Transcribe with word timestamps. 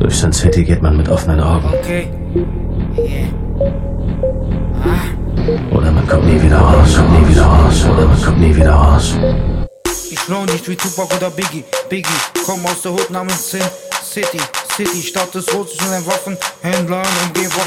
Durch 0.00 0.14
Sin 0.16 0.32
City 0.32 0.64
geht 0.64 0.80
man 0.80 0.96
mit 0.96 1.08
offenen 1.08 1.40
Augen. 1.40 1.66
Ah. 4.84 5.74
Oder 5.74 5.90
man 5.90 6.06
kommt 6.06 6.26
nie 6.26 6.40
wieder 6.40 6.58
raus, 6.58 6.96
kommt 6.96 7.20
nie 7.20 7.28
wieder 7.28 7.42
raus, 7.42 7.84
oder 7.84 8.06
man 8.06 8.22
kommt 8.22 8.40
nie 8.40 8.54
wieder 8.54 8.72
raus. 8.72 9.16
Ich 10.10 10.18
flow 10.18 10.44
nicht 10.44 10.68
wie 10.68 10.76
Tupac 10.76 11.14
oder 11.16 11.30
Biggie. 11.30 11.64
Biggie, 11.88 12.08
komm 12.46 12.64
aus 12.66 12.82
der 12.82 12.92
Hut 12.92 13.10
namens 13.10 13.50
Sin 13.50 13.62
City. 14.02 14.38
City, 14.78 15.02
Stadt 15.02 15.34
des 15.34 15.48
und 15.48 15.68
ein 15.90 16.06
Waffenhändlern, 16.06 17.04
Umgebung, 17.26 17.62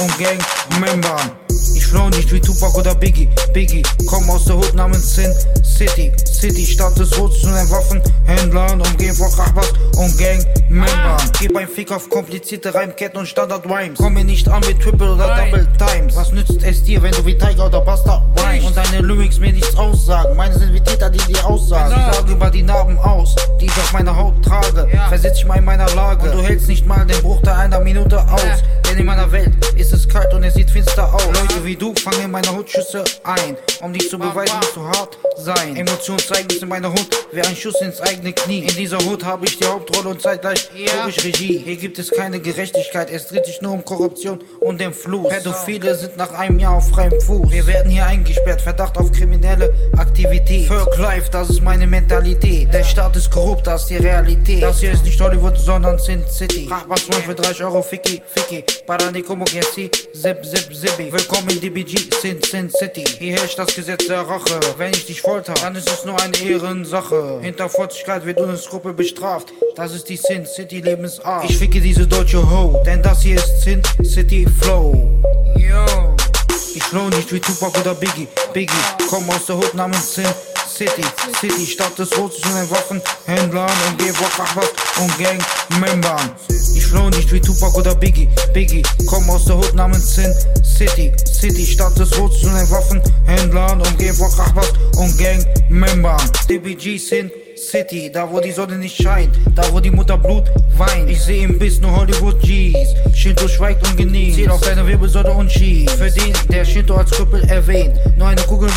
und 0.00 0.18
Gang-Membern. 0.18 1.30
Ich 1.76 1.86
flow 1.86 2.08
nicht 2.08 2.32
wie 2.32 2.40
Tupac 2.40 2.76
oder 2.76 2.96
Biggie. 2.96 3.28
Biggie, 3.52 3.84
komm 4.06 4.28
aus 4.28 4.46
der 4.46 4.56
Hut 4.56 4.74
namens 4.74 5.14
Sin 5.14 5.32
City. 5.62 6.10
City, 6.26 6.66
Stadt 6.66 6.98
des 6.98 7.12
und 7.12 7.32
ein 7.46 7.70
Waffenhändlern, 7.70 8.80
Umgebung, 8.80 9.30
und 9.98 10.18
Gang-Membern. 10.18 11.30
Gib 11.38 11.56
ein 11.56 11.68
Fick 11.68 11.92
auf 11.92 12.10
komplizierte 12.10 12.74
Reimketten 12.74 13.20
und 13.20 13.26
Standard-Rhymes. 13.26 13.98
Komm 13.98 14.14
mir 14.14 14.24
nicht 14.24 14.48
an 14.48 14.64
mit 14.66 14.80
Triple 14.80 15.12
oder 15.12 15.36
Double 15.36 15.68
Times. 15.78 16.16
Was 16.16 16.32
nützt 16.32 16.60
es 16.64 16.82
dir, 16.82 17.00
wenn 17.02 17.12
du 17.12 17.24
wie 17.24 17.38
Tiger 17.38 17.66
oder 17.66 17.80
Bastard 17.82 18.22
rhymes? 18.36 18.64
Und 18.64 18.76
deine 18.76 18.98
Lyrics 18.98 19.38
mir 19.38 19.52
nichts 19.52 19.76
aussagen. 19.76 20.36
Meine 20.36 20.58
sind 20.58 20.72
wie 20.74 20.80
Täter, 20.80 21.08
die 21.08 21.18
dir 21.32 21.46
aussagen. 21.46 21.94
Ich 21.96 22.16
sage 22.16 22.32
über 22.32 22.50
die 22.50 22.62
Narben 22.62 22.98
aus, 22.98 23.36
die 23.60 23.66
ich 23.66 23.76
auf 23.76 23.92
meiner 23.92 24.16
Haut 24.16 24.34
trage. 24.44 24.88
Versetz 25.08 25.38
ich 25.38 25.46
mal 25.46 25.58
in 25.58 25.64
meiner 25.64 25.88
Lage. 25.94 26.31
Du 26.32 26.42
hältst 26.42 26.68
nicht 26.68 26.86
mal 26.86 27.04
den 27.04 27.20
Bruchteil 27.20 27.54
einer 27.54 27.80
Minute 27.80 28.18
aus. 28.18 28.62
Denn 28.92 28.98
in 28.98 29.06
meiner 29.06 29.32
Welt 29.32 29.48
ist 29.74 29.94
es 29.94 30.06
kalt 30.06 30.34
und 30.34 30.44
es 30.44 30.52
sieht 30.52 30.70
finster 30.70 31.14
aus. 31.14 31.24
Leute 31.24 31.64
wie 31.64 31.74
du 31.74 31.94
fangen 31.94 32.24
in 32.24 32.30
meiner 32.30 32.54
Hut 32.54 32.68
Schüsse 32.68 33.02
ein. 33.24 33.56
Um 33.80 33.90
dich 33.90 34.10
zu 34.10 34.18
beweisen, 34.18 34.54
musst 34.56 34.76
du 34.76 34.84
hart 34.84 35.18
sein. 35.38 35.76
Emotionen 35.76 36.18
zeigen 36.18 36.48
es 36.50 36.58
in 36.60 36.68
meiner 36.68 36.90
Hut 36.90 37.08
wie 37.32 37.40
ein 37.40 37.56
Schuss 37.56 37.80
ins 37.80 38.02
eigene 38.02 38.34
Knie. 38.34 38.58
In 38.58 38.76
dieser 38.76 38.98
Hut 38.98 39.24
habe 39.24 39.46
ich 39.46 39.58
die 39.58 39.64
Hauptrolle 39.64 40.10
und 40.10 40.20
zeitgleich 40.20 40.68
ja. 40.76 41.08
ich 41.08 41.24
Regie. 41.24 41.62
Hier 41.64 41.76
gibt 41.76 41.98
es 41.98 42.10
keine 42.10 42.38
Gerechtigkeit, 42.38 43.10
es 43.10 43.28
dreht 43.28 43.46
sich 43.46 43.62
nur 43.62 43.72
um 43.72 43.82
Korruption 43.82 44.40
und 44.60 44.78
den 44.78 44.92
Fluch. 44.92 45.30
Pädophile 45.30 45.94
sind 45.94 46.18
nach 46.18 46.32
einem 46.34 46.58
Jahr 46.58 46.74
auf 46.74 46.90
freiem 46.90 47.18
Fuß. 47.18 47.50
Wir 47.50 47.66
werden 47.66 47.90
hier 47.90 48.04
eingesperrt, 48.04 48.60
Verdacht 48.60 48.98
auf 48.98 49.10
kriminelle 49.10 49.72
Aktivität. 49.96 50.68
Third 50.68 50.98
Life, 50.98 51.30
das 51.30 51.48
ist 51.48 51.62
meine 51.62 51.86
Mentalität. 51.86 52.70
Der 52.74 52.84
Staat 52.84 53.16
ist 53.16 53.30
korrupt, 53.30 53.66
das 53.66 53.84
ist 53.84 53.90
die 53.90 53.96
Realität. 53.96 54.62
Das 54.62 54.80
hier 54.80 54.92
ist 54.92 55.02
nicht 55.02 55.18
Hollywood, 55.18 55.56
sondern 55.56 55.98
Sin 55.98 56.22
City. 56.28 56.68
Ach, 56.70 56.84
was 56.88 57.10
wollen 57.10 57.22
für 57.22 57.34
30 57.34 57.64
Euro, 57.64 57.80
Ficky, 57.80 58.20
Ficky. 58.26 58.62
Parani 58.86 59.22
como 59.22 59.44
que 59.44 59.62
si, 59.62 59.90
zip, 60.14 60.44
zip, 60.44 60.74
zippy. 60.74 61.12
Willkommen 61.12 61.50
in 61.50 61.60
DBG, 61.60 62.12
Sin, 62.20 62.42
Sin 62.42 62.68
City. 62.68 63.04
Hier 63.18 63.36
herrscht 63.36 63.58
das 63.58 63.74
Gesetz 63.74 64.06
der 64.06 64.22
Rache. 64.22 64.58
Wenn 64.76 64.92
ich 64.92 65.06
dich 65.06 65.20
folter, 65.20 65.54
dann 65.54 65.76
ist 65.76 65.88
es 65.88 66.04
nur 66.04 66.20
eine 66.20 66.36
Ehrensache. 66.36 67.38
Hinterfotzigkeit 67.40 68.24
wird 68.26 68.40
ohne 68.40 68.56
Skrupel 68.56 68.92
bestraft. 68.92 69.52
Das 69.76 69.94
ist 69.94 70.08
die 70.08 70.16
Sin 70.16 70.46
City 70.46 70.80
Lebensart. 70.80 71.48
Ich 71.48 71.58
ficke 71.58 71.80
diese 71.80 72.06
deutsche 72.06 72.38
Ho, 72.38 72.82
denn 72.84 73.02
das 73.02 73.22
hier 73.22 73.36
ist 73.36 73.62
Sin 73.62 73.82
City 74.02 74.46
Flow. 74.60 75.20
Yo. 75.56 76.16
Ich 76.74 76.82
flow 76.82 77.08
nicht 77.10 77.32
wie 77.32 77.40
Tupac 77.40 77.78
oder 77.78 77.94
Biggie. 77.94 78.26
Biggie, 78.52 78.72
komm 79.08 79.28
aus 79.30 79.46
der 79.46 79.58
Hut 79.58 79.74
namens 79.74 80.14
Sin 80.14 80.26
City. 80.82 81.04
City, 81.40 81.64
Stadt 81.64 81.96
des 81.96 82.10
und 82.10 82.32
ein 82.56 82.68
Waffenhändlern, 82.68 83.70
Umgebung, 83.88 84.26
Achwas 84.36 84.66
und 85.00 85.16
Gang-Membern. 85.16 86.32
Ich 86.74 86.84
flow 86.84 87.08
nicht 87.10 87.32
wie 87.32 87.40
Tupac 87.40 87.76
oder 87.78 87.94
Biggie. 87.94 88.28
Biggie, 88.52 88.82
komm 89.06 89.30
aus 89.30 89.44
der 89.44 89.58
Hut 89.58 89.74
namens 89.74 90.16
Sin 90.16 90.34
City. 90.64 91.12
City, 91.24 91.64
Stadt 91.64 91.96
des 91.96 92.10
und 92.18 92.32
ein 92.48 92.68
Waffenhändlern, 92.68 93.80
Umgebung, 93.80 94.26
Achwas 94.26 94.72
und 94.96 95.16
Gang-Membern. 95.18 96.20
DBG 96.48 96.98
Sin 96.98 97.30
City, 97.56 98.10
da 98.12 98.28
wo 98.28 98.40
die 98.40 98.50
Sonne 98.50 98.76
nicht 98.76 99.00
scheint, 99.00 99.30
da 99.54 99.62
wo 99.72 99.78
die 99.78 99.90
Mutter 99.90 100.18
Blut 100.18 100.50
weint. 100.76 101.08
Ich 101.08 101.20
seh 101.20 101.44
im 101.44 101.58
Biss 101.58 101.80
nur 101.80 101.94
Hollywood 101.94 102.40
G's. 102.40 102.76
Shinto 103.14 103.46
schweigt 103.46 103.86
und 103.86 103.96
genießt, 103.96 104.36
zählt 104.36 104.50
auf 104.50 104.60
deine 104.60 104.84
Wirbelsäule 104.86 105.30
und 105.30 105.50
schießt. 105.50 105.90
Für 105.90 106.10
den, 106.10 106.32
der 106.50 106.64
Shinto 106.64 106.96
als 106.96 107.10
Krüppel 107.12 107.44
erwähnt, 107.44 107.94
nur 108.16 108.26
eine 108.26 108.42
Kugel 108.42 108.68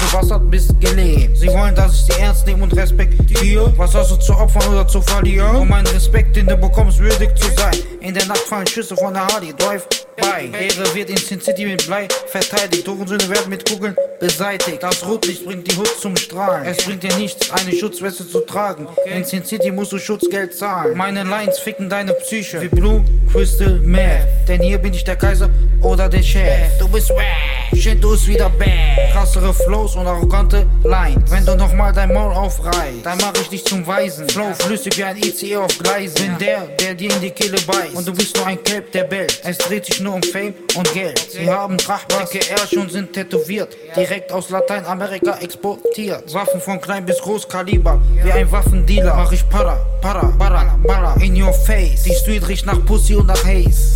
gelebt. 1.45 1.51
Sie 1.51 1.57
wollen, 1.57 1.75
dass 1.75 2.07
ich 2.35 2.41
sie 2.41 2.45
ernst 2.45 2.47
nehme 2.47 2.63
und 2.63 2.75
respektiere. 2.75 3.73
Was 3.77 3.93
hast 3.95 4.11
du 4.11 4.17
zu 4.17 4.33
opfern 4.33 4.67
oder 4.73 4.87
zu 4.87 5.01
verlieren? 5.01 5.55
Um 5.55 5.69
meinen 5.69 5.87
Respekt, 5.87 6.35
den 6.35 6.47
du 6.47 6.57
bekommst, 6.57 6.99
würdig 6.99 7.35
zu 7.35 7.49
sein. 7.51 7.75
In 8.01 8.13
der 8.13 8.25
Nacht 8.25 8.39
fallen 8.39 8.67
Schüsse 8.67 8.95
von 8.95 9.13
der 9.13 9.25
Hardy 9.27 9.53
Drive 9.57 9.87
bei. 10.17 10.49
Ehre 10.57 10.93
wird 10.93 11.09
in 11.09 11.17
Sin 11.17 11.41
City 11.41 11.65
mit 11.65 11.85
Blei 11.85 12.07
verteidigt. 12.27 12.87
Hurensöhne 12.87 13.29
werden 13.29 13.49
mit 13.49 13.69
Kugeln 13.69 13.95
beseitigt. 14.19 14.81
Das 14.81 15.05
Rotlicht 15.05 15.45
bringt 15.45 15.69
die 15.69 15.75
Hut 15.75 15.89
zum 15.99 16.15
Strahlen. 16.15 16.65
Es 16.65 16.83
bringt 16.85 17.03
dir 17.03 17.15
nichts, 17.15 17.51
eine 17.51 17.71
Schutzweste 17.71 18.27
zu 18.27 18.41
tragen. 18.41 18.87
In 19.05 19.23
Sin 19.23 19.43
City 19.43 19.71
musst 19.71 19.91
du 19.91 19.99
Schutzgeld 19.99 20.55
zahlen. 20.55 20.95
Meine 20.95 21.23
Lines 21.23 21.59
ficken 21.59 21.89
deine 21.89 22.13
Psyche 22.13 22.61
wie 22.61 22.67
Blue 22.67 23.03
Crystal 23.31 23.79
Meth. 23.79 24.47
Denn 24.47 24.61
hier 24.61 24.77
bin 24.77 24.93
ich 24.93 25.03
der 25.03 25.15
Kaiser 25.15 25.49
oder 25.81 26.07
der 26.07 26.21
Chef. 26.21 26.77
Du 26.79 26.87
bist 26.87 27.09
wack, 27.09 27.77
shit, 27.77 28.03
du 28.03 28.13
ist 28.13 28.27
wieder 28.27 28.49
bad. 28.49 29.11
Krassere 29.11 29.53
Flows 29.53 29.95
und 29.95 30.07
arrogante 30.07 30.65
Lines. 30.83 31.29
Wenn 31.31 31.45
du 31.45 31.55
nochmal 31.55 31.91
dein 31.93 32.13
Maul 32.13 32.24
aufreißt, 32.31 33.03
dann 33.03 33.17
mach 33.21 33.33
ich 33.39 33.49
dich 33.49 33.65
zum 33.65 33.85
Weisen. 33.85 34.27
Flow 34.29 34.53
flüssig 34.53 34.97
wie 34.97 35.03
ein 35.03 35.17
ICE 35.17 35.57
auf 35.57 35.77
Gleisen. 35.77 36.15
Bin 36.15 36.37
der, 36.39 36.61
der 36.79 36.95
dir 36.95 37.11
in 37.13 37.21
die 37.21 37.31
Kehle 37.31 37.57
beißt. 37.61 37.95
Und 37.95 38.07
du 38.07 38.13
bist 38.13 38.35
nur 38.35 38.45
ein 38.45 38.61
Kelp, 38.63 38.91
der 38.91 39.03
bellt. 39.03 39.41
Es 39.43 39.57
dreht 39.57 39.85
sich 39.85 39.99
nur 39.99 40.15
um 40.15 40.23
Fame 40.23 40.53
und 40.75 40.93
Geld. 40.93 41.19
Sie 41.31 41.49
haben 41.49 41.77
Trachtdicke 41.77 42.49
Ärsche 42.49 42.79
und 42.79 42.91
sind 42.91 43.13
tätowiert. 43.13 43.75
Direkt 43.95 44.31
aus 44.31 44.49
Lateinamerika 44.49 45.37
exportiert. 45.39 46.33
Waffen 46.33 46.61
von 46.61 46.79
klein 46.79 47.05
bis 47.05 47.19
Großkaliber. 47.19 48.01
Wie 48.23 48.31
ein 48.31 48.51
Waffendealer. 48.51 49.15
Mach 49.15 49.31
ich 49.31 49.47
para, 49.49 49.77
para, 50.01 50.27
para, 50.37 50.77
para. 50.85 51.15
In 51.21 51.41
your 51.41 51.53
face. 51.53 52.03
Die 52.03 52.13
Street 52.13 52.47
riecht 52.47 52.65
nach 52.65 52.83
Pussy 52.85 53.15
und 53.15 53.27
nach 53.27 53.43
Haze. 53.43 53.95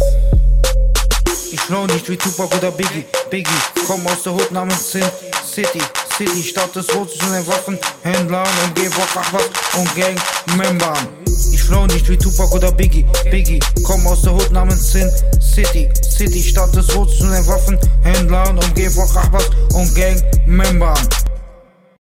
Ich 1.51 1.59
flow 1.61 1.87
nicht 1.87 2.07
wie 2.09 2.17
Tupac 2.17 2.55
oder 2.55 2.71
Biggie. 2.71 3.05
Biggie, 3.29 3.49
komm 3.87 4.05
aus 4.07 4.23
der 4.23 4.33
Hut 4.33 4.51
namens 4.51 4.91
Sin 4.91 5.03
City. 5.43 5.81
City, 6.19 6.43
Stadt 6.43 6.75
des 6.75 6.93
Rotes 6.93 7.15
und 7.21 7.31
ein 7.31 7.47
Waffenhändlern, 7.47 8.45
Umgebung, 8.67 9.03
Achwas 9.15 9.43
und 9.77 9.95
Gang-Membern. 9.95 11.07
Ich 11.53 11.63
flow 11.63 11.87
nicht 11.87 12.09
wie 12.09 12.17
Tupac 12.17 12.53
oder 12.53 12.73
Biggie. 12.73 13.05
Biggie, 13.31 13.61
komm 13.83 14.05
aus 14.05 14.23
der 14.23 14.33
Hut 14.33 14.51
namens 14.51 14.91
Sin 14.91 15.09
City. 15.39 15.89
City, 16.03 16.43
Stadt 16.43 16.75
des 16.75 16.93
Rotes 16.93 17.21
und 17.21 17.31
ein 17.31 17.47
Waffenhändlern, 17.47 18.59
Umgebung, 18.61 19.09
Achwas 19.15 19.49
und 19.73 19.95
Gang-Membern. 19.95 21.07